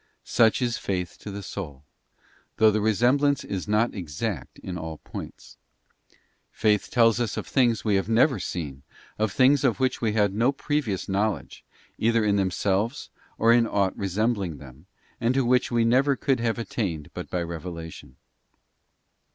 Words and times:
Such 0.25 0.63
is 0.63 0.79
faith 0.79 1.15
to 1.19 1.29
the 1.29 1.43
soul, 1.43 1.83
though 2.57 2.71
the 2.71 2.81
resemblance 2.81 3.43
is 3.43 3.67
not 3.67 3.93
exact 3.93 4.57
in 4.57 4.75
all 4.75 4.97
points; 4.97 5.57
faith 6.51 6.89
tells 6.89 7.19
us 7.19 7.37
of 7.37 7.45
things 7.45 7.85
we 7.85 7.93
have 7.97 8.09
never 8.09 8.39
seen, 8.39 8.81
of 9.19 9.31
things 9.31 9.63
of 9.63 9.79
which 9.79 10.01
we 10.01 10.13
had 10.13 10.33
no 10.33 10.51
previous 10.51 11.07
knowledge, 11.07 11.63
either 11.99 12.25
in 12.25 12.35
themselves 12.35 13.11
or 13.37 13.53
in 13.53 13.67
aught 13.67 13.95
resembling 13.95 14.57
them, 14.57 14.87
and 15.19 15.35
to 15.35 15.45
which 15.45 15.69
we 15.69 15.85
never 15.85 16.15
could 16.15 16.39
have 16.39 16.57
attained 16.57 17.11
but 17.13 17.29
by 17.29 17.43
revelation. 17.43 18.15